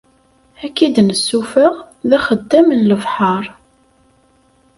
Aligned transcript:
Ad 0.63 0.71
k-id-nessufeɣ 0.75 1.73
d 2.09 2.11
axeddam 2.17 2.67
n 2.77 2.81
lebḥer. 2.89 3.45